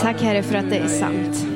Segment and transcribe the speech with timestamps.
[0.00, 1.46] Tack Herre för att det är sant.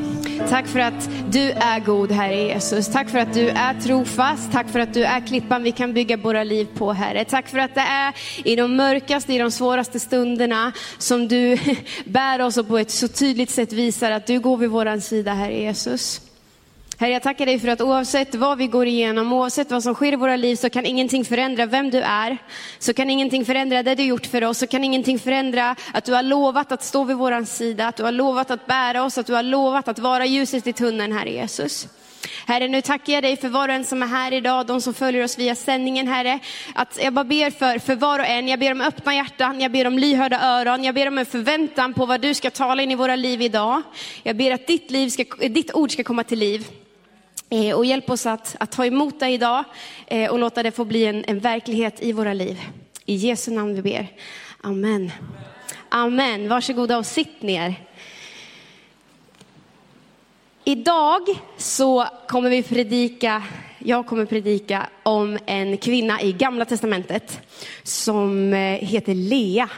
[0.49, 2.89] Tack för att du är god Herre Jesus.
[2.89, 4.53] Tack för att du är trofast.
[4.53, 7.25] Tack för att du är klippan vi kan bygga våra liv på Herre.
[7.25, 8.15] Tack för att det är
[8.45, 11.59] i de mörkaste, i de svåraste stunderna som du
[12.05, 15.33] bär oss och på ett så tydligt sätt visar att du går vid våran sida
[15.33, 16.21] Herre Jesus.
[17.03, 20.13] Herre, jag tackar dig för att oavsett vad vi går igenom, oavsett vad som sker
[20.13, 22.39] i våra liv, så kan ingenting förändra vem du är.
[22.79, 26.13] Så kan ingenting förändra det du gjort för oss, så kan ingenting förändra att du
[26.13, 29.27] har lovat att stå vid vår sida, att du har lovat att bära oss, att
[29.27, 31.89] du har lovat att vara ljuset i tunneln, Herre Jesus.
[32.47, 34.95] Herre, nu tackar jag dig för var och en som är här idag, de som
[34.95, 36.39] följer oss via sändningen, Herre.
[36.75, 39.73] Att jag bara ber för, för var och en, jag ber om öppna hjärtan, jag
[39.73, 42.91] ber om lyhörda öron, jag ber om en förväntan på vad du ska tala in
[42.91, 43.83] i våra liv idag.
[44.23, 46.67] Jag ber att ditt, liv ska, ditt ord ska komma till liv.
[47.53, 49.65] Eh, och hjälp oss att, att ta emot det idag
[50.07, 52.61] eh, och låta det få bli en, en verklighet i våra liv.
[53.05, 54.07] I Jesu namn vi ber.
[54.61, 55.13] Amen.
[55.89, 56.49] Amen.
[56.49, 57.75] Varsågoda och sitt ner.
[60.65, 61.21] Idag
[61.57, 63.43] så kommer vi predika,
[63.79, 67.41] jag kommer predika om en kvinna i Gamla Testamentet
[67.83, 69.69] som eh, heter Lea.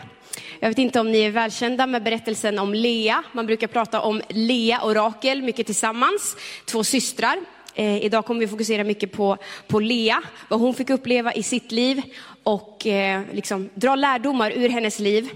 [0.61, 3.23] Jag vet inte om ni är välkända med berättelsen om Lea.
[3.33, 7.54] Man brukar prata om Lea och Rakel mycket tillsammans, två systrar.
[7.75, 9.37] Eh, idag kommer vi fokusera mycket på,
[9.67, 12.03] på Lea, vad hon fick uppleva i sitt liv
[12.43, 15.31] och eh, liksom dra lärdomar ur hennes liv.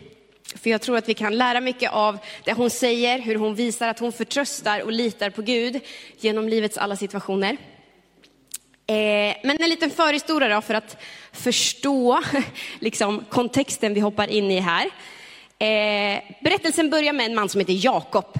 [0.54, 3.88] För jag tror att vi kan lära mycket av det hon säger, hur hon visar
[3.88, 5.80] att hon förtröstar och litar på Gud
[6.20, 7.56] genom livets alla situationer.
[8.86, 10.96] Eh, men en liten förhistoria då för att
[11.32, 12.20] förstå
[12.78, 14.86] liksom, kontexten vi hoppar in i här.
[15.58, 18.38] Eh, berättelsen börjar med en man som heter Jakob.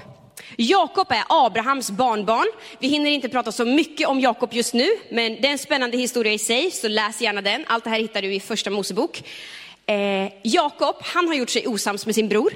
[0.61, 2.47] Jakob är Abrahams barnbarn.
[2.79, 5.97] Vi hinner inte prata så mycket om Jakob just nu, men det är en spännande
[5.97, 7.65] historia i sig, så läs gärna den.
[7.67, 9.23] Allt det här hittar du i första Mosebok.
[9.85, 12.53] Eh, Jakob, han har gjort sig osams med sin bror.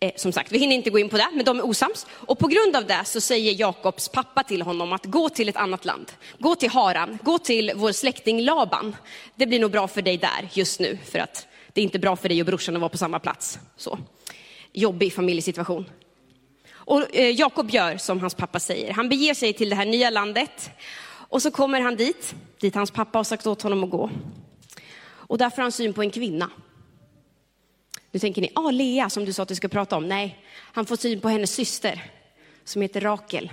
[0.00, 2.06] Eh, som sagt, vi hinner inte gå in på det, men de är osams.
[2.10, 5.56] Och på grund av det så säger Jakobs pappa till honom att gå till ett
[5.56, 6.12] annat land.
[6.38, 8.96] Gå till Haran, gå till vår släkting Laban.
[9.34, 12.16] Det blir nog bra för dig där just nu, för att det är inte bra
[12.16, 13.58] för dig och brorsan att vara på samma plats.
[13.76, 13.98] Så.
[14.72, 15.84] Jobbig familjesituation.
[16.88, 18.92] Och eh, Jakob gör som hans pappa säger.
[18.92, 20.70] Han beger sig till det här nya landet
[21.10, 24.10] och så kommer han dit, dit hans pappa har sagt åt honom att gå.
[25.02, 26.50] Och där får han syn på en kvinna.
[28.10, 30.08] Nu tänker ni, ah, Lea som du sa att du ska prata om.
[30.08, 30.38] Nej,
[30.72, 32.04] han får syn på hennes syster
[32.64, 33.52] som heter Rakel.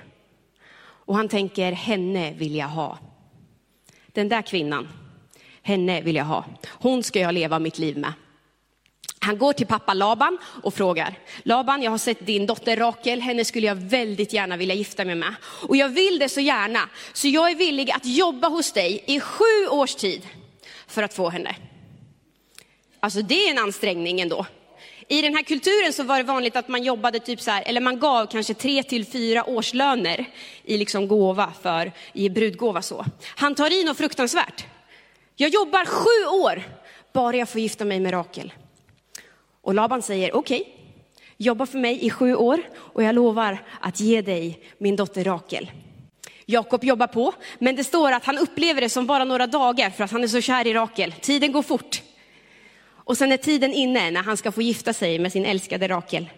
[0.78, 2.97] Och han tänker, henne vill jag ha.
[4.07, 4.88] Den där kvinnan,
[5.62, 6.45] henne vill jag ha.
[6.68, 8.13] Hon ska jag leva mitt liv med.
[9.25, 13.46] Han går till pappa Laban och frågar, Laban jag har sett din dotter Rakel, henne
[13.46, 15.36] skulle jag väldigt gärna vilja gifta mig med.
[15.44, 19.19] Och jag vill det så gärna, så jag är villig att jobba hos dig i
[19.19, 20.28] sju års tid
[20.88, 21.56] för att få henne.
[23.00, 24.46] Alltså det är en ansträngning ändå.
[25.08, 27.81] I den här kulturen så var det vanligt att man jobbade typ så här, eller
[27.81, 30.25] man gav kanske tre till fyra årslöner
[30.63, 33.06] i liksom gåva för, i brudgåva så.
[33.36, 34.66] Han tar i något fruktansvärt.
[35.36, 36.63] Jag jobbar sju år,
[37.13, 38.53] bara jag får gifta mig med Rakel.
[39.65, 40.73] Och Laban säger okej, okay,
[41.37, 45.71] jobba för mig i sju år och jag lovar att ge dig min dotter Rakel.
[46.45, 50.03] Jakob jobbar på, men det står att han upplever det som bara några dagar för
[50.03, 51.11] att han är så kär i Rakel.
[51.11, 52.01] Tiden går fort.
[52.87, 56.29] Och sen är tiden inne när han ska få gifta sig med sin älskade Rakel.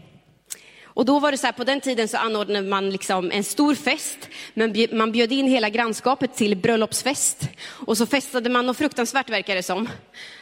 [0.84, 3.76] Och då var det så här, på den tiden så anordnade man liksom en stor
[3.76, 7.50] fest, men man bjöd in hela grannskapet till bröllopsfest.
[7.68, 9.90] Och så festade man och fruktansvärt verkar det som.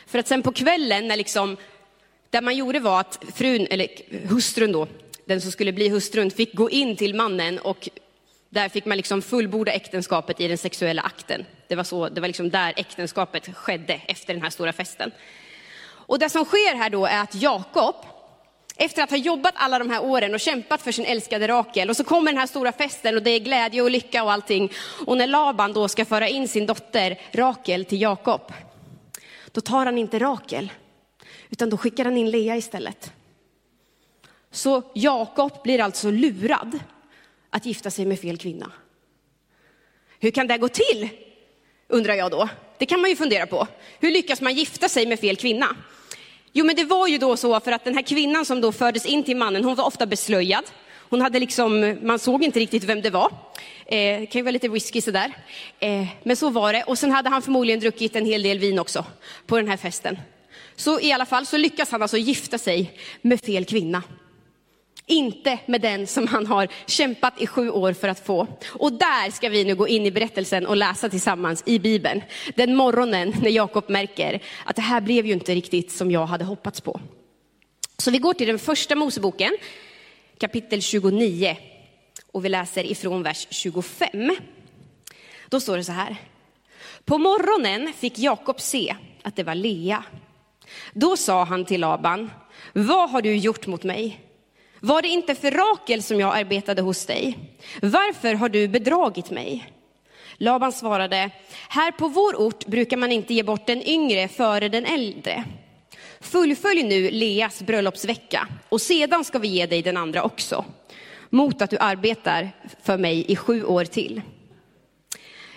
[0.07, 1.57] För att sen på kvällen när liksom
[2.30, 3.88] det man gjorde var att frun, eller
[4.28, 4.88] hustrun då,
[5.25, 7.90] den som skulle bli hustrun, fick gå in till mannen och
[8.50, 11.46] där fick man liksom fullborda äktenskapet i den sexuella akten.
[11.68, 15.12] Det var, så, det var liksom där äktenskapet skedde efter den här stora festen.
[16.08, 17.96] Och det som sker här då är att Jakob,
[18.75, 21.97] efter att ha jobbat alla de här åren och kämpat för sin älskade Rakel, och
[21.97, 24.72] så kommer den här stora festen och det är glädje och lycka och allting.
[25.06, 28.53] Och när Laban då ska föra in sin dotter Rakel till Jakob,
[29.52, 30.72] då tar han inte Rakel,
[31.56, 33.12] utan då skickar han in Lea istället.
[34.52, 36.79] Så Jakob blir alltså lurad
[37.50, 38.72] att gifta sig med fel kvinna.
[40.20, 41.09] Hur kan det gå till?
[41.88, 42.50] Undrar jag då.
[42.78, 43.68] Det kan man ju fundera på.
[44.00, 45.76] Hur lyckas man gifta sig med fel kvinna?
[46.53, 49.06] Jo, men det var ju då så för att den här kvinnan som då fördes
[49.06, 50.64] in till mannen, hon var ofta beslöjad.
[51.09, 53.32] Hon hade liksom, man såg inte riktigt vem det var.
[53.85, 55.34] Eh, det kan ju vara lite risky sådär.
[55.79, 56.84] Eh, men så var det.
[56.84, 59.06] Och sen hade han förmodligen druckit en hel del vin också
[59.46, 60.18] på den här festen.
[60.76, 64.04] Så i alla fall så lyckas han alltså gifta sig med fel kvinna.
[65.08, 68.48] Inte med den som han har kämpat i sju år för att få.
[68.68, 72.22] Och där ska vi nu gå in i berättelsen och läsa tillsammans i Bibeln.
[72.56, 76.46] Den morgonen när Jakob märker att det här blev ju inte riktigt som jag hade
[76.46, 77.00] hoppats på.
[77.98, 79.58] Så vi går till den första Moseboken,
[80.38, 81.58] kapitel 29
[82.32, 84.36] och vi läser ifrån vers 25.
[85.50, 86.16] Då står det så här.
[87.06, 90.04] På morgonen fick Jakob se att det var Lea.
[90.94, 92.32] Då sa han till Laban,
[92.74, 94.20] vad har du gjort mot mig?
[94.80, 97.38] Var det inte för Rakel som jag arbetade hos dig?
[97.82, 99.72] Varför har du bedragit mig?
[100.38, 101.30] Laban svarade,
[101.70, 105.44] här på vår ort brukar man inte ge bort den yngre före den äldre.
[106.22, 110.66] Fullfölj nu Leas bröllopsvecka och sedan ska vi ge dig den andra också,
[111.30, 112.52] mot att du arbetar
[112.84, 114.22] för mig i sju år till.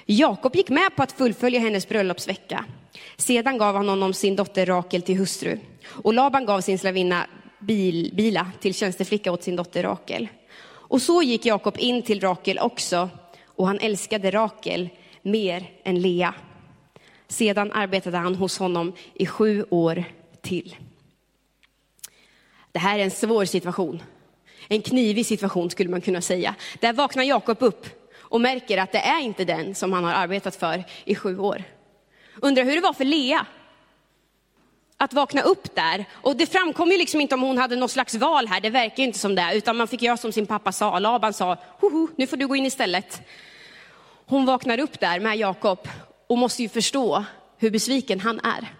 [0.06, 2.64] Jakob gick med på att fullfölja hennes bröllopsvecka.
[3.18, 7.26] Sedan gav han honom sin dotter Rakel till hustru och Laban gav sin slavinna
[7.58, 10.28] Bil, Bila till tjänsteflicka åt sin dotter Rakel.
[10.64, 13.10] Och så gick Jakob in till Rakel också
[13.44, 14.88] och han älskade Rakel
[15.22, 16.34] mer än Lea.
[17.28, 20.04] Sedan arbetade han hos honom i sju år
[20.42, 20.76] till.
[22.72, 24.02] Det här är en svår situation.
[24.68, 26.54] En knivig situation skulle man kunna säga.
[26.80, 30.56] Där vaknar Jakob upp och märker att det är inte den som han har arbetat
[30.56, 31.64] för i sju år.
[32.42, 33.46] Undrar hur det var för Lea
[34.96, 36.04] att vakna upp där.
[36.12, 38.96] Och det framkom ju liksom inte om hon hade något slags val här, det verkar
[38.96, 40.98] ju inte som det, utan man fick göra som sin pappa sa.
[40.98, 43.22] Laban sa, hoho, nu får du gå in istället.
[44.26, 45.88] Hon vaknar upp där med Jakob
[46.26, 47.24] och måste ju förstå
[47.58, 48.74] hur besviken han är.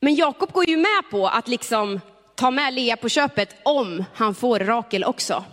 [0.00, 2.00] Men Jakob går ju med på att liksom
[2.34, 5.44] ta med Lea på köpet om han får Rakel också.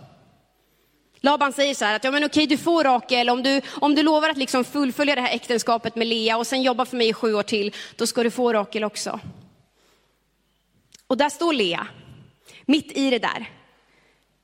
[1.24, 4.02] Laban säger så här att ja men okej du får Rakel, om du, om du
[4.02, 7.12] lovar att liksom fullfölja det här äktenskapet med Lea och sen jobba för mig i
[7.12, 9.20] sju år till, då ska du få Rakel också.
[11.06, 11.86] Och där står Lea,
[12.64, 13.50] mitt i det där.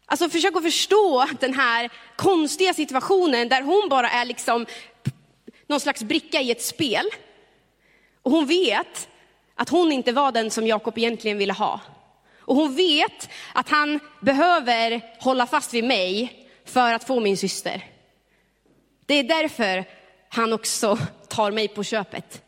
[0.07, 4.67] Alltså försök att förstå den här konstiga situationen där hon bara är liksom
[5.67, 7.07] någon slags bricka i ett spel.
[8.23, 9.09] Och hon vet
[9.55, 11.81] att hon inte var den som Jakob egentligen ville ha.
[12.41, 16.38] Och hon vet att han behöver hålla fast vid mig
[16.69, 17.85] för att få min syster.
[19.07, 19.85] Det är därför
[20.29, 20.99] han också
[21.29, 22.43] tar mig på köpet.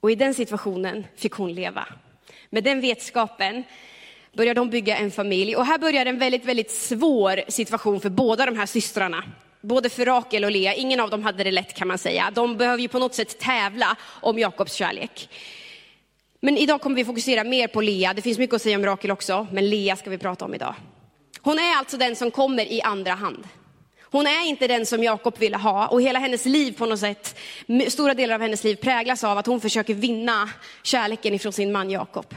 [0.00, 1.86] Och i den situationen fick hon leva.
[2.50, 3.64] Med den vetskapen
[4.32, 5.56] började de bygga en familj.
[5.56, 9.24] Och här börjar en väldigt, väldigt svår situation för båda de här systrarna.
[9.60, 12.30] Både för Rakel och Lea, ingen av dem hade det lätt kan man säga.
[12.34, 15.28] De behöver ju på något sätt tävla om Jakobs kärlek.
[16.40, 18.14] Men idag kommer vi fokusera mer på Lea.
[18.14, 20.74] Det finns mycket att säga om Rakel också, men Lea ska vi prata om idag.
[21.42, 23.48] Hon är alltså den som kommer i andra hand.
[24.10, 27.38] Hon är inte den som Jakob ville ha och hela hennes liv på något sätt,
[27.88, 30.50] stora delar av hennes liv präglas av att hon försöker vinna
[30.82, 32.34] kärleken ifrån sin man Jakob.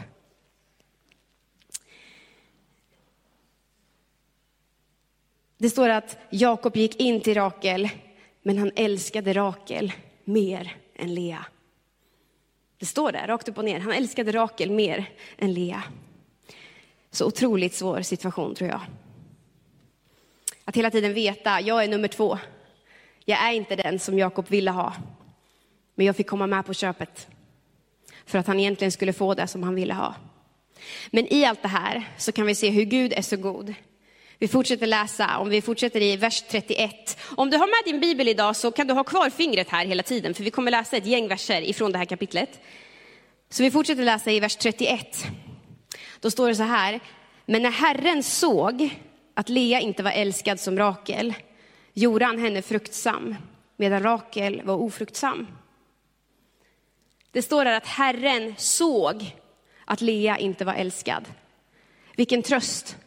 [5.57, 7.89] Det står att Jakob gick in till Rakel,
[8.41, 9.91] men han älskade Rakel
[10.23, 11.45] mer än Lea.
[12.77, 13.79] Det står där, rakt upp och ner.
[13.79, 15.05] Han älskade Rakel mer
[15.37, 15.83] än Lea.
[17.11, 18.81] Så otroligt svår situation tror jag.
[20.65, 22.39] Att hela tiden veta, jag är nummer två.
[23.25, 24.93] Jag är inte den som Jakob ville ha.
[25.95, 27.27] Men jag fick komma med på köpet.
[28.25, 30.15] För att han egentligen skulle få det som han ville ha.
[31.09, 33.73] Men i allt det här så kan vi se hur Gud är så god.
[34.37, 37.17] Vi fortsätter läsa, om vi fortsätter i vers 31.
[37.35, 40.03] Om du har med din bibel idag så kan du ha kvar fingret här hela
[40.03, 42.59] tiden, för vi kommer läsa ett gäng verser ifrån det här kapitlet.
[43.49, 45.25] Så vi fortsätter läsa i vers 31.
[46.21, 46.99] Då står det så här,
[47.45, 48.89] men när Herren såg
[49.33, 51.33] att Lea inte var älskad som Rakel,
[51.93, 53.35] gjorde han henne fruktsam,
[53.77, 55.47] medan Rakel var ofruktsam.
[57.31, 59.35] Det står där att Herren såg
[59.85, 61.25] att Lea inte var älskad.
[62.15, 62.97] Vilken tröst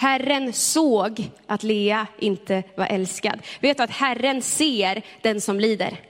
[0.00, 3.40] Herren såg att Lea inte var älskad.
[3.60, 6.00] Vet du att Herren ser den som lider?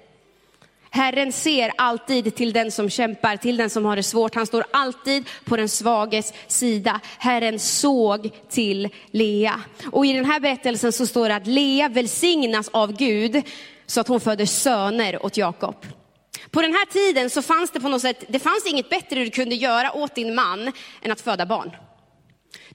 [0.91, 4.35] Herren ser alltid till den som kämpar, till den som har det svårt.
[4.35, 7.01] Han står alltid på den svages sida.
[7.19, 9.61] Herren såg till Lea.
[9.93, 13.43] Och i den här berättelsen så står det att Lea välsignas av Gud
[13.87, 15.87] så att hon föder söner åt Jakob.
[16.51, 19.31] På den här tiden så fanns det på något sätt, det fanns inget bättre du
[19.31, 21.71] kunde göra åt din man än att föda barn.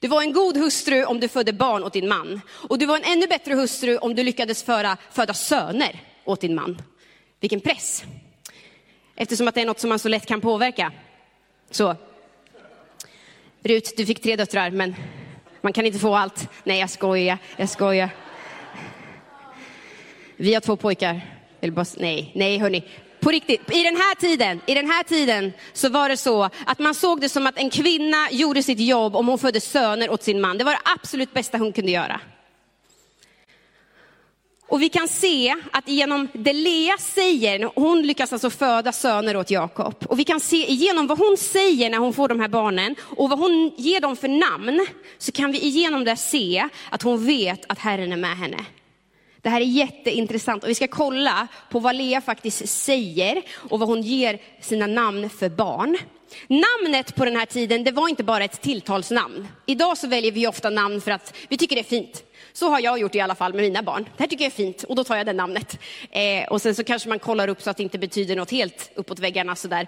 [0.00, 2.40] Du var en god hustru om du födde barn åt din man.
[2.68, 6.54] Och du var en ännu bättre hustru om du lyckades föra, föda söner åt din
[6.54, 6.82] man.
[7.40, 8.04] Vilken press.
[9.16, 10.92] Eftersom att det är något som man så lätt kan påverka.
[11.70, 11.96] Så.
[13.62, 14.94] Rut, du fick tre döttrar, men
[15.60, 16.48] man kan inte få allt.
[16.64, 18.10] Nej, jag skojar, jag skojar.
[20.36, 21.20] Vi har två pojkar.
[21.60, 22.84] Bara, nej, nej hörni.
[23.20, 26.78] På riktigt, i den här tiden, i den här tiden så var det så att
[26.78, 30.22] man såg det som att en kvinna gjorde sitt jobb om hon födde söner åt
[30.22, 30.58] sin man.
[30.58, 32.20] Det var det absolut bästa hon kunde göra.
[34.68, 39.50] Och vi kan se att genom det Lea säger, hon lyckas alltså föda söner åt
[39.50, 39.94] Jakob.
[40.08, 43.30] Och vi kan se igenom vad hon säger när hon får de här barnen och
[43.30, 44.86] vad hon ger dem för namn,
[45.18, 48.64] så kan vi igenom det se att hon vet att Herren är med henne.
[49.42, 53.88] Det här är jätteintressant och vi ska kolla på vad Lea faktiskt säger och vad
[53.88, 55.98] hon ger sina namn för barn.
[56.46, 59.48] Namnet på den här tiden, det var inte bara ett tilltalsnamn.
[59.66, 62.22] Idag så väljer vi ofta namn för att vi tycker det är fint.
[62.56, 64.04] Så har jag gjort i alla fall med mina barn.
[64.04, 65.78] Det här tycker jag är fint och då tar jag det namnet.
[66.10, 68.90] Eh, och sen så kanske man kollar upp så att det inte betyder något helt
[68.94, 69.86] uppåt väggarna sådär.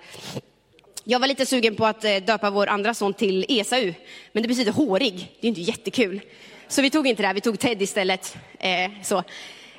[1.05, 3.95] Jag var lite sugen på att eh, döpa vår andra son till Esau,
[4.33, 5.37] men det betyder hårig.
[5.41, 6.21] Det är inte jättekul.
[6.69, 8.37] Så vi tog inte det, här, vi tog Ted istället.
[8.59, 9.23] Eh, så.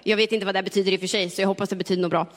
[0.03, 2.01] Jag vet inte vad det betyder i och för sig, så jag hoppas det betyder
[2.01, 2.27] något bra.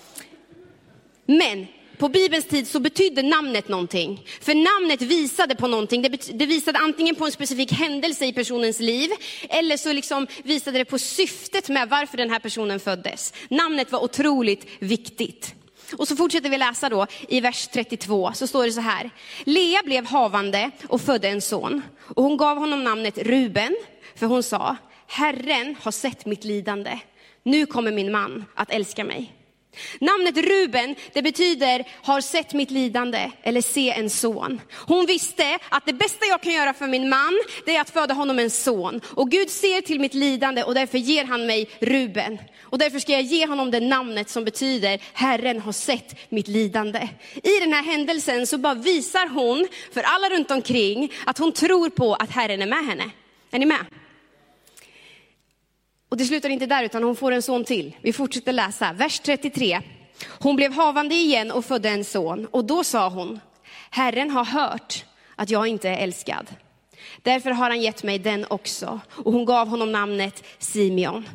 [1.26, 1.66] Men
[2.02, 4.26] på Bibelns tid så betydde namnet någonting.
[4.40, 6.02] För namnet visade på någonting.
[6.02, 9.10] Det, det visade antingen på en specifik händelse i personens liv,
[9.48, 13.32] eller så liksom visade det på syftet med varför den här personen föddes.
[13.48, 15.54] Namnet var otroligt viktigt.
[15.96, 19.10] Och så fortsätter vi läsa då i vers 32, så står det så här.
[19.44, 21.82] Lea blev havande och födde en son.
[22.00, 23.76] Och hon gav honom namnet Ruben,
[24.16, 26.98] för hon sa, Herren har sett mitt lidande.
[27.42, 29.41] Nu kommer min man att älska mig.
[30.00, 34.60] Namnet Ruben, det betyder har sett mitt lidande eller se en son.
[34.72, 38.14] Hon visste att det bästa jag kan göra för min man, det är att föda
[38.14, 39.00] honom en son.
[39.04, 42.38] Och Gud ser till mitt lidande och därför ger han mig Ruben.
[42.60, 47.08] Och därför ska jag ge honom det namnet som betyder Herren har sett mitt lidande.
[47.34, 51.90] I den här händelsen så bara visar hon för alla runt omkring att hon tror
[51.90, 53.10] på att Herren är med henne.
[53.50, 53.86] Är ni med?
[56.12, 57.96] Och det slutar inte där, utan hon får en son till.
[58.02, 59.80] Vi fortsätter läsa, vers 33.
[60.28, 62.46] Hon blev havande igen och födde en son.
[62.50, 63.40] Och då sa hon,
[63.90, 65.04] Herren har hört
[65.36, 66.46] att jag inte är älskad.
[67.22, 69.00] Därför har han gett mig den också.
[69.10, 71.28] Och hon gav honom namnet Simeon.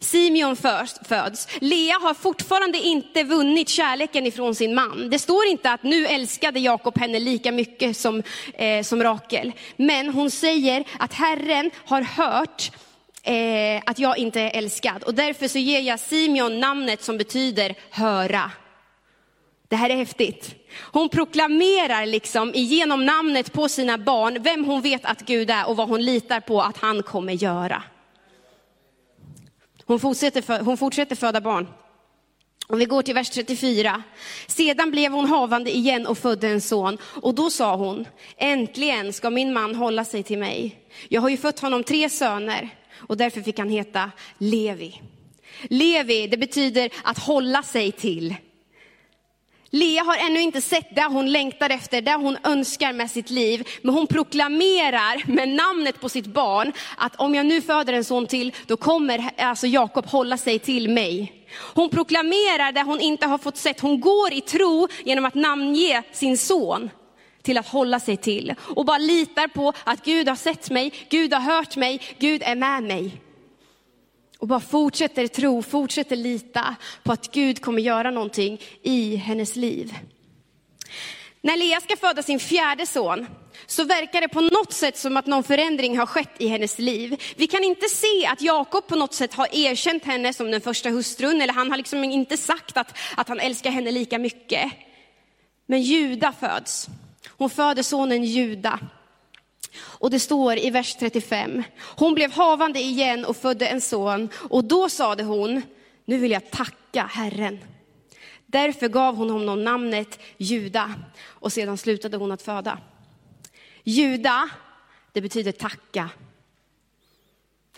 [0.00, 1.48] Simeon föds.
[1.60, 5.10] Lea har fortfarande inte vunnit kärleken ifrån sin man.
[5.10, 8.22] Det står inte att nu älskade Jakob henne lika mycket som,
[8.54, 9.52] eh, som Rakel.
[9.76, 12.70] Men hon säger att Herren har hört
[13.22, 15.02] eh, att jag inte är älskad.
[15.02, 18.50] Och därför så ger jag Simeon namnet som betyder höra.
[19.68, 20.54] Det här är häftigt.
[20.92, 25.76] Hon proklamerar liksom genom namnet på sina barn vem hon vet att Gud är och
[25.76, 27.82] vad hon litar på att han kommer göra.
[29.84, 31.68] Hon fortsätter, hon fortsätter föda barn.
[32.66, 34.02] Om vi går till vers 34.
[34.46, 36.98] Sedan blev hon havande igen och födde en son.
[37.02, 40.78] Och då sa hon, äntligen ska min man hålla sig till mig.
[41.08, 42.70] Jag har ju fött honom tre söner
[43.08, 45.00] och därför fick han heta Levi.
[45.62, 48.34] Levi, det betyder att hålla sig till.
[49.74, 53.68] Lea har ännu inte sett det hon längtar efter, det hon önskar med sitt liv.
[53.82, 58.26] Men hon proklamerar med namnet på sitt barn att om jag nu föder en son
[58.26, 61.32] till, då kommer alltså Jakob hålla sig till mig.
[61.74, 63.80] Hon proklamerar det hon inte har fått sett.
[63.80, 66.90] Hon går i tro genom att namnge sin son
[67.42, 68.54] till att hålla sig till.
[68.58, 72.56] Och bara litar på att Gud har sett mig, Gud har hört mig, Gud är
[72.56, 73.20] med mig.
[74.38, 79.94] Och bara fortsätter tro, fortsätter lita på att Gud kommer göra någonting i hennes liv.
[81.40, 83.26] När Lea ska föda sin fjärde son
[83.66, 87.22] så verkar det på något sätt som att någon förändring har skett i hennes liv.
[87.36, 90.90] Vi kan inte se att Jakob på något sätt har erkänt henne som den första
[90.90, 94.72] hustrun, eller han har liksom inte sagt att, att han älskar henne lika mycket.
[95.66, 96.88] Men Juda föds.
[97.28, 98.80] Hon föder sonen Juda.
[99.74, 101.62] Och det står i vers 35,
[101.96, 104.28] hon blev havande igen och födde en son.
[104.34, 105.62] Och då sade hon,
[106.04, 107.58] nu vill jag tacka Herren.
[108.46, 112.78] Därför gav hon honom namnet Juda och sedan slutade hon att föda.
[113.84, 114.48] Juda,
[115.12, 116.10] det betyder tacka.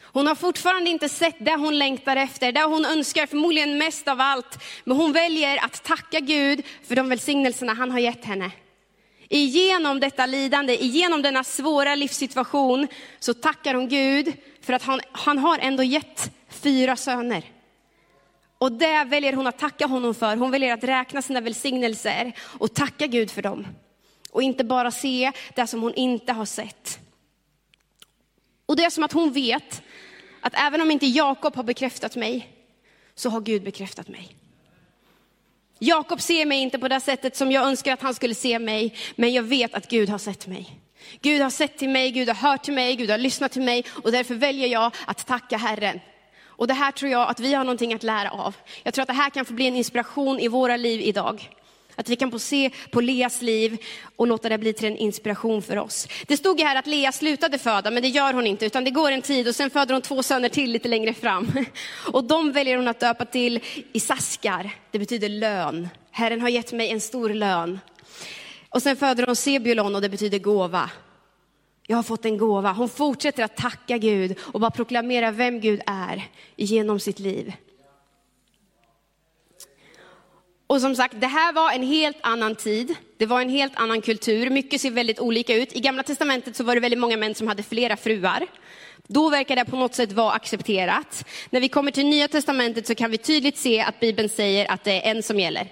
[0.03, 4.21] Hon har fortfarande inte sett det hon längtar efter, det hon önskar förmodligen mest av
[4.21, 4.59] allt.
[4.85, 8.51] Men hon väljer att tacka Gud för de välsignelserna han har gett henne.
[9.29, 12.89] Igenom detta lidande, igenom denna svåra livssituation,
[13.19, 17.45] så tackar hon Gud för att han, han har ändå gett fyra söner.
[18.59, 20.37] Och det väljer hon att tacka honom för.
[20.37, 23.67] Hon väljer att räkna sina välsignelser och tacka Gud för dem.
[24.31, 26.99] Och inte bara se det som hon inte har sett.
[28.67, 29.83] Och det är som att hon vet
[30.41, 32.49] att även om inte Jakob har bekräftat mig,
[33.15, 34.37] så har Gud bekräftat mig.
[35.79, 38.95] Jakob ser mig inte på det sättet som jag önskar att han skulle se mig,
[39.17, 40.81] men jag vet att Gud har sett mig.
[41.21, 43.85] Gud har sett till mig, Gud har hört till mig, Gud har lyssnat till mig
[43.91, 46.01] och därför väljer jag att tacka Herren.
[46.57, 48.57] Och det här tror jag att vi har någonting att lära av.
[48.83, 51.51] Jag tror att det här kan få bli en inspiration i våra liv idag.
[51.97, 53.79] Att vi kan få se på Leas liv
[54.17, 56.09] och låta det bli till en inspiration för oss.
[56.27, 58.91] Det stod ju här att Lea slutade föda, men det gör hon inte, utan det
[58.91, 61.53] går en tid och sen föder hon två söner till lite längre fram.
[62.13, 63.61] Och de väljer hon att döpa till
[63.93, 65.89] Isaskar, det betyder lön.
[66.11, 67.81] Herren har gett mig en stor lön.
[68.69, 70.91] Och sen föder hon Sebulon och det betyder gåva.
[71.87, 72.73] Jag har fått en gåva.
[72.73, 77.53] Hon fortsätter att tacka Gud och bara proklamera vem Gud är genom sitt liv.
[80.67, 82.95] Och som sagt, det här var en helt annan tid.
[83.17, 84.51] Det var en helt annan kultur.
[84.51, 85.73] Mycket ser väldigt olika ut.
[85.73, 88.47] I gamla testamentet så var det väldigt många män som hade flera fruar.
[89.07, 91.25] Då verkar det på något sätt vara accepterat.
[91.51, 94.85] När vi kommer till nya testamentet så kan vi tydligt se att Bibeln säger att
[94.85, 95.69] det är en som gäller.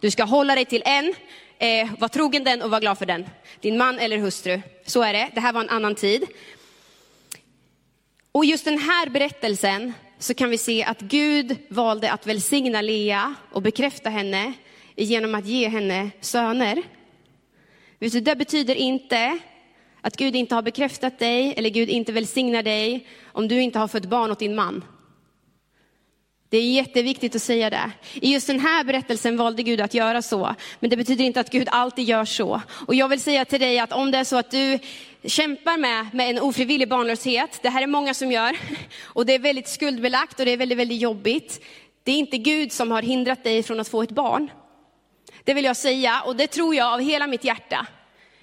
[0.00, 1.14] Du ska hålla dig till en,
[1.58, 3.26] eh, var trogen den och var glad för den.
[3.60, 4.60] Din man eller hustru.
[4.86, 5.30] Så är det.
[5.34, 6.24] Det här var en annan tid.
[8.32, 13.34] Och just den här berättelsen så kan vi se att Gud valde att välsigna Lea
[13.52, 14.52] och bekräfta henne
[14.96, 16.82] genom att ge henne söner.
[17.98, 19.38] Det betyder inte
[20.00, 23.88] att Gud inte har bekräftat dig eller Gud inte välsignar dig om du inte har
[23.88, 24.84] fött barn åt din man.
[26.48, 27.90] Det är jätteviktigt att säga det.
[28.14, 31.50] I just den här berättelsen valde Gud att göra så, men det betyder inte att
[31.50, 32.60] Gud alltid gör så.
[32.86, 34.78] Och jag vill säga till dig att om det är så att du
[35.26, 38.56] kämpar med, med en ofrivillig barnlöshet, det här är många som gör,
[39.02, 41.64] och det är väldigt skuldbelagt och det är väldigt, väldigt jobbigt.
[42.04, 44.50] Det är inte Gud som har hindrat dig från att få ett barn.
[45.44, 47.86] Det vill jag säga, och det tror jag av hela mitt hjärta.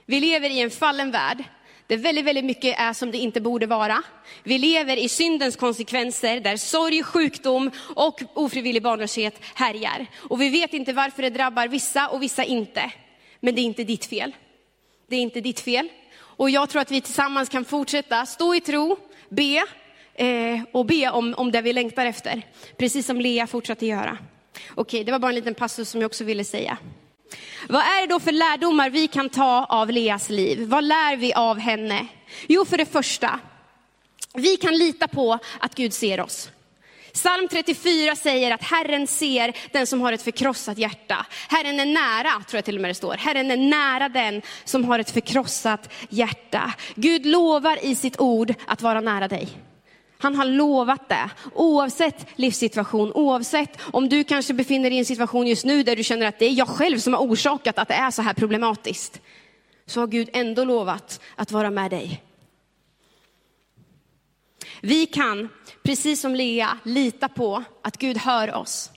[0.06, 1.44] Vi lever i en fallen värld
[1.88, 4.04] där väldigt, väldigt mycket är som det inte borde vara.
[4.44, 10.06] Vi lever i syndens konsekvenser där sorg, sjukdom och ofrivillig barnlöshet härjar.
[10.16, 12.92] Och vi vet inte varför det drabbar vissa och vissa inte.
[13.40, 14.36] Men det är inte ditt fel.
[15.10, 15.90] Det är inte ditt fel.
[16.16, 18.98] Och jag tror att vi tillsammans kan fortsätta stå i tro,
[19.30, 19.64] be
[20.16, 22.42] eh, och be om, om det vi längtar efter.
[22.78, 24.18] Precis som Lea fortsatte göra.
[24.76, 26.78] Okej, det var bara en liten passus som jag också ville säga.
[27.70, 30.68] Vad är det då för lärdomar vi kan ta av Leas liv?
[30.68, 32.08] Vad lär vi av henne?
[32.48, 33.40] Jo, för det första,
[34.34, 36.50] vi kan lita på att Gud ser oss.
[37.14, 41.26] Psalm 34 säger att Herren ser den som har ett förkrossat hjärta.
[41.50, 43.14] Herren är nära, tror jag till och med det står.
[43.14, 46.74] Herren är nära den som har ett förkrossat hjärta.
[46.96, 49.50] Gud lovar i sitt ord att vara nära dig.
[50.18, 51.30] Han har lovat det.
[51.54, 56.04] Oavsett livssituation, oavsett om du kanske befinner dig i en situation just nu där du
[56.04, 59.22] känner att det är jag själv som har orsakat att det är så här problematiskt.
[59.86, 62.24] Så har Gud ändå lovat att vara med dig.
[64.86, 65.50] Vi kan,
[65.84, 68.90] precis som Lea, lita på att Gud hör oss.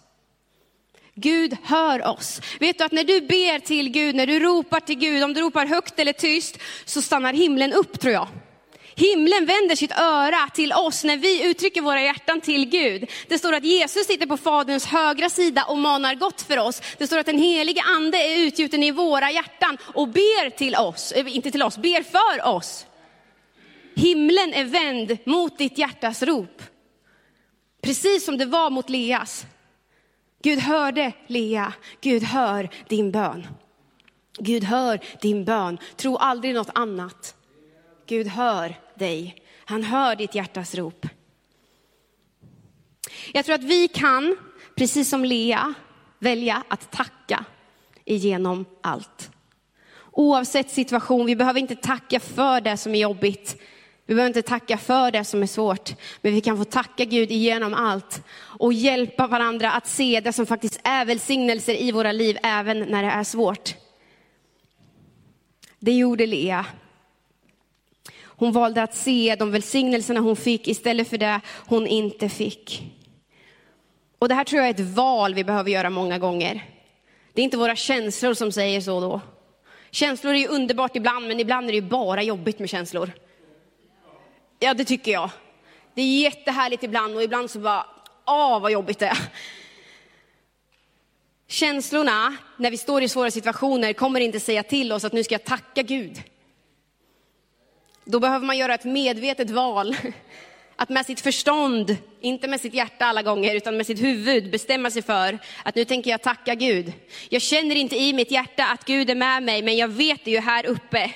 [1.14, 2.40] Gud hör oss.
[2.60, 5.40] Vet du att när du ber till Gud, när du ropar till Gud, om du
[5.40, 8.28] ropar högt eller tyst, så stannar himlen upp tror jag.
[8.94, 13.10] Himlen vänder sitt öra till oss när vi uttrycker våra hjärtan till Gud.
[13.28, 16.82] Det står att Jesus sitter på Faderns högra sida och manar gott för oss.
[16.98, 21.12] Det står att den helige ande är utgjuten i våra hjärtan och ber till oss,
[21.12, 22.85] eh, inte till oss, ber för oss.
[23.96, 26.62] Himlen är vänd mot ditt hjärtas rop.
[27.82, 29.46] Precis som det var mot Leas.
[30.42, 33.46] Gud hörde Lea, Gud hör din bön.
[34.38, 37.36] Gud hör din bön, tro aldrig något annat.
[38.06, 39.42] Gud hör dig.
[39.64, 41.06] Han hör ditt hjärtas rop.
[43.32, 44.36] Jag tror att vi kan,
[44.74, 45.74] precis som Lea,
[46.18, 47.44] välja att tacka
[48.04, 49.30] igenom allt.
[50.12, 53.56] Oavsett situation, vi behöver inte tacka för det som är jobbigt.
[54.06, 57.30] Vi behöver inte tacka för det som är svårt, men vi kan få tacka Gud
[57.30, 62.38] igenom allt och hjälpa varandra att se det som faktiskt är välsignelser i våra liv,
[62.42, 63.74] även när det är svårt.
[65.78, 66.66] Det gjorde Lea
[68.36, 72.82] hon valde att se de välsignelserna hon fick istället för det hon inte fick.
[74.18, 76.64] Och det här tror jag är ett val vi behöver göra många gånger.
[77.32, 79.20] Det är inte våra känslor som säger så då.
[79.90, 83.10] Känslor är ju underbart ibland, men ibland är det ju bara jobbigt med känslor.
[84.58, 85.30] Ja, det tycker jag.
[85.94, 87.86] Det är jättehärligt ibland och ibland så bara,
[88.26, 89.18] åh vad jobbigt det är.
[91.48, 95.34] Känslorna, när vi står i svåra situationer, kommer inte säga till oss att nu ska
[95.34, 96.22] jag tacka Gud.
[98.04, 99.96] Då behöver man göra ett medvetet val.
[100.76, 104.90] Att med sitt förstånd, inte med sitt hjärta alla gånger, utan med sitt huvud bestämma
[104.90, 106.92] sig för att nu tänker jag tacka Gud.
[107.28, 110.30] Jag känner inte i mitt hjärta att Gud är med mig, men jag vet det
[110.30, 111.12] ju här uppe.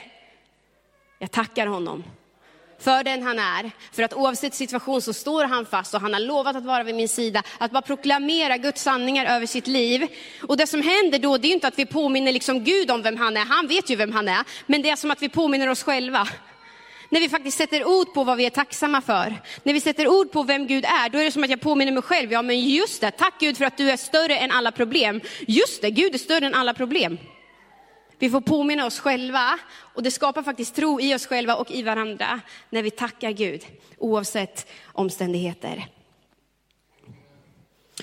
[1.18, 2.04] Jag tackar honom
[2.80, 3.70] för den han är.
[3.92, 6.94] För att oavsett situation så står han fast och han har lovat att vara vid
[6.94, 7.42] min sida.
[7.58, 10.06] Att bara proklamera Guds sanningar över sitt liv.
[10.48, 13.16] Och det som händer då, det är inte att vi påminner liksom Gud om vem
[13.16, 13.44] han är.
[13.44, 14.44] Han vet ju vem han är.
[14.66, 16.28] Men det är som att vi påminner oss själva.
[17.12, 20.32] När vi faktiskt sätter ord på vad vi är tacksamma för, när vi sätter ord
[20.32, 22.60] på vem Gud är, då är det som att jag påminner mig själv, ja men
[22.60, 25.20] just det, tack Gud för att du är större än alla problem.
[25.40, 27.18] Just det, Gud är större än alla problem.
[28.20, 29.58] Vi får påminna oss själva
[29.94, 33.66] och det skapar faktiskt tro i oss själva och i varandra när vi tackar Gud
[33.98, 35.86] oavsett omständigheter.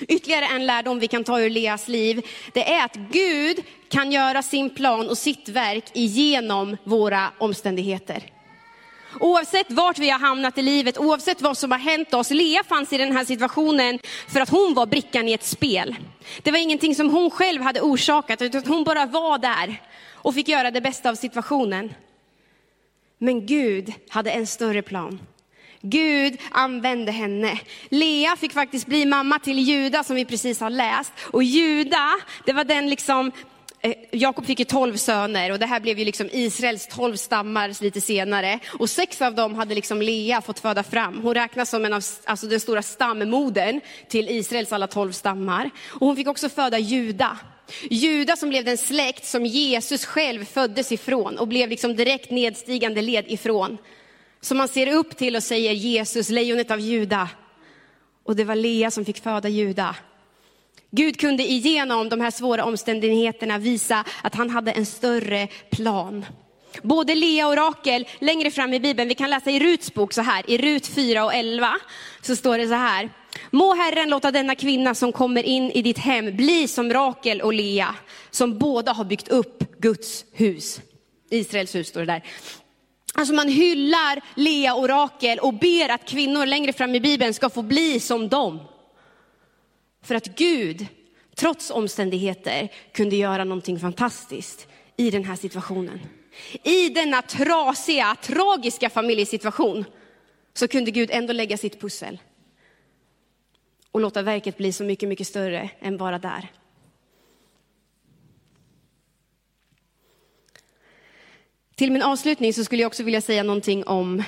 [0.00, 4.42] Ytterligare en lärdom vi kan ta ur Leas liv, det är att Gud kan göra
[4.42, 8.22] sin plan och sitt verk igenom våra omständigheter.
[9.20, 12.30] Oavsett vart vi har hamnat i livet, oavsett vad som har hänt oss.
[12.30, 15.96] Lea fanns i den här situationen för att hon var brickan i ett spel.
[16.42, 19.80] Det var ingenting som hon själv hade orsakat, utan hon bara var där
[20.22, 21.94] och fick göra det bästa av situationen.
[23.18, 25.20] Men Gud hade en större plan.
[25.80, 27.60] Gud använde henne.
[27.88, 31.12] Lea fick faktiskt bli mamma till Juda som vi precis har läst.
[31.32, 32.10] Och Juda,
[32.46, 33.32] det var den liksom
[33.80, 37.82] eh, Jakob fick ju tolv söner och det här blev ju liksom Israels tolv stammar
[37.82, 38.58] lite senare.
[38.78, 41.20] Och sex av dem hade liksom Lea fått föda fram.
[41.22, 45.70] Hon räknas som en av, alltså den stora stammodern till Israels alla tolv stammar.
[45.88, 47.38] Och hon fick också föda Juda.
[47.90, 53.02] Juda som blev den släkt som Jesus själv föddes ifrån och blev liksom direkt nedstigande
[53.02, 53.78] led ifrån.
[54.40, 57.28] Som man ser upp till och säger Jesus, lejonet av Juda.
[58.24, 59.96] Och det var Lea som fick föda Juda.
[60.90, 66.26] Gud kunde igenom de här svåra omständigheterna visa att han hade en större plan.
[66.82, 70.22] Både Lea och Rakel, längre fram i Bibeln, vi kan läsa i Ruts bok så
[70.22, 71.74] här, i Rut 4 och 11,
[72.22, 73.10] så står det så här.
[73.50, 77.52] Må Herren låta denna kvinna som kommer in i ditt hem bli som Rakel och
[77.52, 77.94] Lea,
[78.30, 80.80] som båda har byggt upp Guds hus.
[81.30, 82.22] Israels hus står det där.
[83.14, 87.50] Alltså man hyllar Lea och Rakel och ber att kvinnor längre fram i Bibeln ska
[87.50, 88.60] få bli som dem.
[90.02, 90.86] För att Gud,
[91.36, 96.00] trots omständigheter, kunde göra någonting fantastiskt i den här situationen.
[96.62, 99.84] I denna trasiga, tragiska familjesituation
[100.54, 102.18] så kunde Gud ändå lägga sitt pussel
[103.92, 106.52] och låta verket bli så mycket, mycket större än bara där.
[111.74, 114.22] Till min avslutning så skulle jag också vilja säga någonting om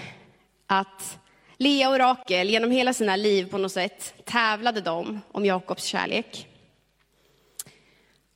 [0.66, 1.18] att
[1.56, 6.48] Lea och Rakel genom hela sina liv på något sätt tävlade de om Jakobs kärlek.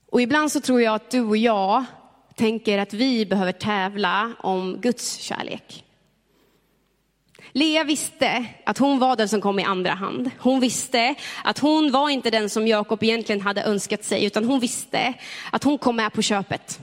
[0.07, 1.85] Och ibland så tror jag att du och jag
[2.37, 5.85] tänker att vi behöver tävla om Guds kärlek.
[7.53, 10.31] Lea visste att hon var den som kom i andra hand.
[10.39, 14.61] Hon visste att hon var inte den som Jakob egentligen hade önskat sig, utan hon
[14.61, 15.15] visste
[15.53, 16.81] att hon kom med på köpet.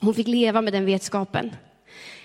[0.00, 1.56] Hon fick leva med den vetskapen.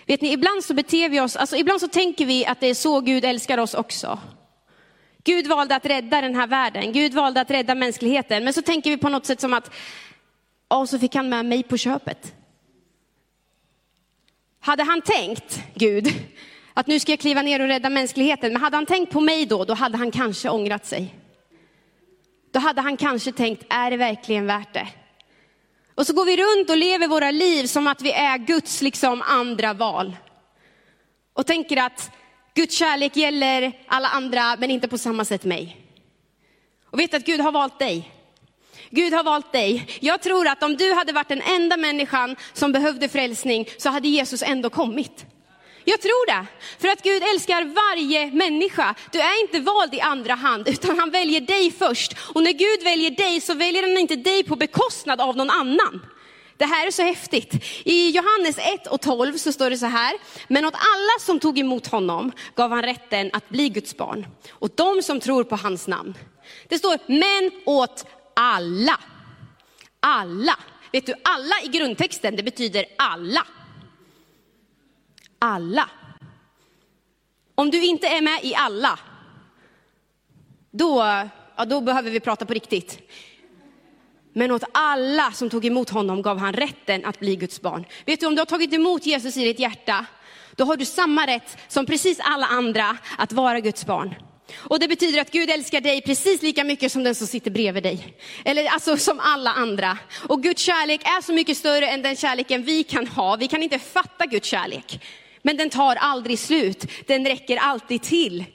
[0.05, 2.73] Vet ni, ibland så beter vi oss, alltså ibland så tänker vi att det är
[2.73, 4.19] så Gud älskar oss också.
[5.23, 8.43] Gud valde att rädda den här världen, Gud valde att rädda mänskligheten.
[8.43, 9.71] Men så tänker vi på något sätt som att,
[10.67, 12.33] och så fick han med mig på köpet.
[14.59, 16.13] Hade han tänkt, Gud,
[16.73, 19.45] att nu ska jag kliva ner och rädda mänskligheten, men hade han tänkt på mig
[19.45, 21.15] då, då hade han kanske ångrat sig.
[22.51, 24.87] Då hade han kanske tänkt, är det verkligen värt det?
[25.95, 29.21] Och så går vi runt och lever våra liv som att vi är Guds liksom
[29.21, 30.17] andra val.
[31.33, 32.11] Och tänker att
[32.53, 35.77] Guds kärlek gäller alla andra, men inte på samma sätt mig.
[36.89, 38.11] Och vet att Gud har valt dig.
[38.95, 39.87] Gud har valt dig.
[39.99, 44.07] Jag tror att om du hade varit den enda människan som behövde frälsning så hade
[44.07, 45.25] Jesus ändå kommit.
[45.83, 46.45] Jag tror det.
[46.79, 48.95] För att Gud älskar varje människa.
[49.11, 52.15] Du är inte vald i andra hand, utan han väljer dig först.
[52.33, 56.05] Och när Gud väljer dig så väljer han inte dig på bekostnad av någon annan.
[56.57, 57.53] Det här är så häftigt.
[57.83, 60.13] I Johannes 1 och 12 så står det så här,
[60.47, 64.27] men åt alla som tog emot honom gav han rätten att bli Guds barn.
[64.49, 66.17] Och de som tror på hans namn.
[66.69, 68.05] Det står, men åt
[68.35, 68.99] alla.
[69.99, 70.59] Alla.
[70.91, 73.45] Vet du, alla i grundtexten, det betyder alla
[75.45, 75.89] alla.
[77.55, 78.99] Om du inte är med i alla,
[80.71, 81.03] då,
[81.55, 82.99] ja, då behöver vi prata på riktigt.
[84.33, 87.85] Men åt alla som tog emot honom gav han rätten att bli Guds barn.
[88.05, 90.05] Vet du, om du har tagit emot Jesus i ditt hjärta,
[90.55, 94.15] då har du samma rätt som precis alla andra att vara Guds barn.
[94.53, 97.83] Och det betyder att Gud älskar dig precis lika mycket som den som sitter bredvid
[97.83, 98.13] dig.
[98.45, 99.97] Eller alltså som alla andra.
[100.27, 103.35] Och Guds kärlek är så mycket större än den kärleken vi kan ha.
[103.35, 104.99] Vi kan inte fatta Guds kärlek.
[105.41, 108.45] Men den tar aldrig slut, den räcker alltid till.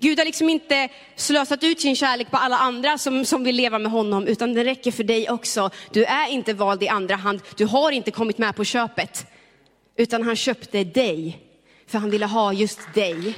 [0.00, 3.78] Gud har liksom inte slösat ut sin kärlek på alla andra som, som vill leva
[3.78, 5.70] med honom, utan den räcker för dig också.
[5.92, 9.26] Du är inte vald i andra hand, du har inte kommit med på köpet,
[9.96, 11.38] utan han köpte dig,
[11.86, 13.34] för han ville ha just dig.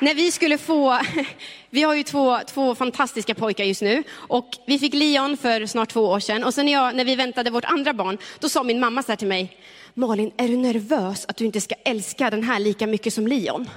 [0.00, 1.00] När vi skulle få,
[1.70, 5.88] vi har ju två, två fantastiska pojkar just nu och vi fick Leon för snart
[5.88, 8.62] två år sedan och sen när, jag, när vi väntade vårt andra barn, då sa
[8.62, 9.58] min mamma så här till mig,
[9.94, 13.70] Malin, är du nervös att du inte ska älska den här lika mycket som Leon?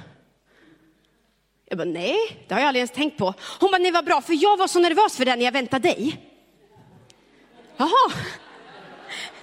[1.69, 3.33] Jag bara, nej, det har jag aldrig ens tänkt på.
[3.59, 5.89] Hon bara, nej vad bra, för jag var så nervös för den när jag väntade
[5.89, 6.17] dig.
[7.77, 8.11] Jaha.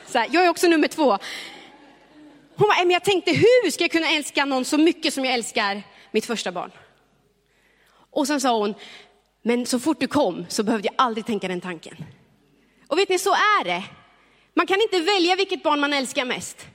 [0.07, 1.19] Så här, jag är också nummer två.
[2.57, 5.35] Hon bara, men jag tänkte hur ska jag kunna älska någon så mycket som jag
[5.35, 5.83] älskar
[6.15, 6.71] mitt första barn?
[8.11, 8.75] Och sen sa hon,
[9.43, 11.97] men så fort du kom så behövde jag aldrig tänka den tanken.
[12.87, 13.85] Och vet ni, så är det.
[14.55, 16.67] Man kan inte välja vilket barn man älskar mest.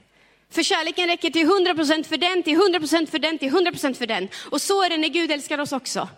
[0.50, 4.28] För kärleken räcker till 100% för den, till 100% för den, till 100% för den.
[4.50, 6.08] Och så är det när Gud älskar oss också.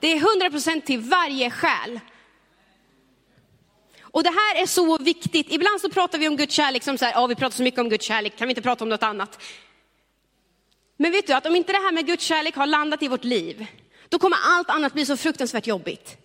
[0.00, 2.00] Det är 100% till varje själ.
[4.00, 5.46] Och det här är så viktigt.
[5.52, 7.80] Ibland så pratar vi om Guds kärlek som så här, ja vi pratar så mycket
[7.80, 9.42] om Guds kärlek, kan vi inte prata om något annat?
[10.96, 13.24] Men vet du att om inte det här med Guds kärlek har landat i vårt
[13.24, 13.66] liv,
[14.08, 16.16] då kommer allt annat bli så fruktansvärt jobbigt.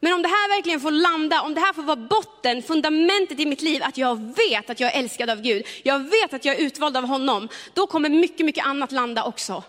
[0.00, 3.46] Men om det här verkligen får landa, om det här får vara botten, fundamentet i
[3.46, 6.56] mitt liv, att jag vet att jag är älskad av Gud, jag vet att jag
[6.56, 9.62] är utvald av honom, då kommer mycket, mycket annat landa också.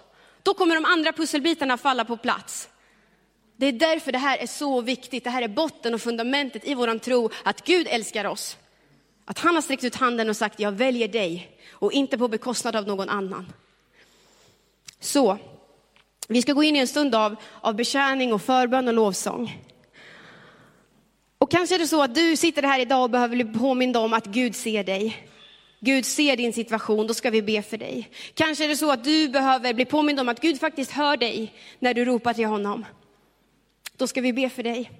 [0.43, 2.69] Då kommer de andra pusselbitarna falla på plats.
[3.57, 6.73] Det är därför det här är så viktigt, det här är botten och fundamentet i
[6.73, 8.57] våran tro, att Gud älskar oss.
[9.25, 12.75] Att han har sträckt ut handen och sagt, jag väljer dig och inte på bekostnad
[12.75, 13.53] av någon annan.
[15.01, 15.37] Så,
[16.27, 19.57] vi ska gå in i en stund av, av betjäning och förbön och lovsång.
[21.37, 24.13] Och kanske är det så att du sitter här idag och behöver bli påmind om
[24.13, 25.27] att Gud ser dig.
[25.79, 28.09] Gud ser din situation, då ska vi be för dig.
[28.33, 31.53] Kanske är det så att du behöver bli påmind om att Gud faktiskt hör dig
[31.79, 32.85] när du ropar till honom.
[33.97, 34.91] Då ska vi be för dig.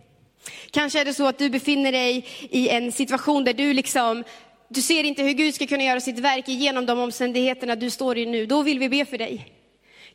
[0.72, 4.24] Kanske är det så att du befinner dig i en situation där du liksom,
[4.70, 8.18] du ser inte hur Gud ska kunna göra sitt verk genom de omständigheterna du står
[8.18, 8.46] i nu.
[8.46, 9.61] Då vill vi be för dig.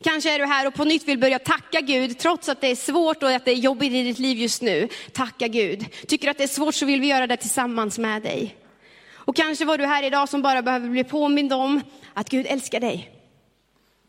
[0.05, 2.77] Kanske är du här och på nytt vill börja tacka Gud, trots att det är
[2.77, 4.89] svårt och att det är jobbigt i ditt liv just nu.
[5.13, 5.85] Tacka Gud.
[6.09, 8.57] Tycker att det är svårt så vill vi göra det tillsammans med dig.
[9.15, 11.81] Och kanske var du här idag som bara behöver bli påmind om
[12.15, 13.11] att Gud älskar dig.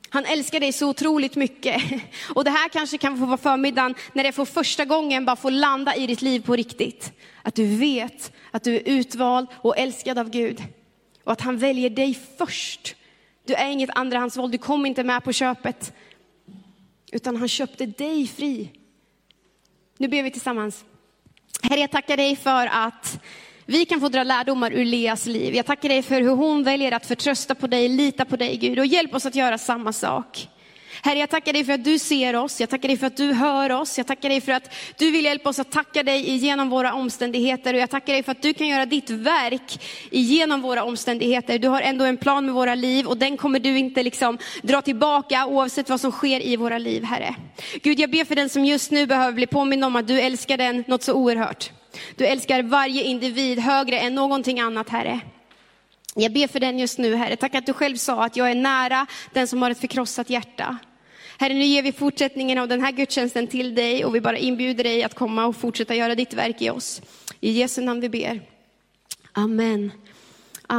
[0.10, 1.82] Han älskar dig så otroligt mycket.
[2.36, 5.52] Och det här kanske kan få vara förmiddagen när det för första gången bara får
[5.52, 7.12] landa i ditt liv på riktigt.
[7.42, 10.64] Att du vet att du är utvald och älskad av Gud.
[11.24, 12.96] Och att han väljer dig först.
[13.48, 15.94] Du är inget andrahandsval, du kom inte med på köpet.
[17.12, 18.72] Utan han köpte dig fri.
[19.98, 20.86] Nu ber vi tillsammans.
[21.62, 23.20] Herre, jag tackar dig för att
[23.66, 25.56] vi kan få dra lärdomar ur Leas liv.
[25.56, 28.80] Jag tackar dig för hur hon väljer att förtrösta på dig, lita på dig Gud
[28.80, 30.50] och hjälp oss att göra samma sak.
[31.08, 33.34] Herre, jag tackar dig för att du ser oss, jag tackar dig för att du
[33.34, 36.70] hör oss, jag tackar dig för att du vill hjälpa oss att tacka dig igenom
[36.70, 40.84] våra omständigheter och jag tackar dig för att du kan göra ditt verk igenom våra
[40.84, 41.60] omständigheter.
[41.60, 44.82] Du har ändå en plan med våra liv och den kommer du inte liksom dra
[44.82, 47.36] tillbaka oavsett vad som sker i våra liv, Herre.
[47.84, 50.58] Gud, jag ber för den som just nu behöver bli påmind om att du älskar
[50.58, 51.72] den något så oerhört.
[52.16, 55.20] Du älskar varje individ högre än någonting annat, Herre.
[56.16, 57.36] Jag ber för den just nu, Herre.
[57.36, 60.78] Tack att du själv sa att jag är nära den som har ett förkrossat hjärta.
[61.40, 64.84] Herre, nu ger vi fortsättningen av den här gudstjänsten till dig och vi bara inbjuder
[64.84, 67.02] dig att komma och fortsätta göra ditt verk i oss.
[67.40, 68.42] I Jesu namn vi ber.
[69.32, 69.92] Amen.